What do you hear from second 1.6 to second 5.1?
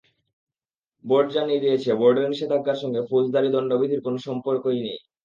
দিয়েছে, বোর্ডের নিষেধাজ্ঞার সঙ্গে ফৌজদারি দণ্ডবিধির কোনোই সম্পর্ক নেই।